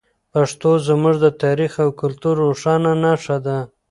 پښتو 0.33 0.69
زموږ 0.87 1.15
د 1.23 1.27
تاریخ 1.43 1.71
او 1.83 1.89
کلتور 2.01 2.35
روښانه 2.45 2.91
نښه 3.03 3.37
ده. 3.45 3.57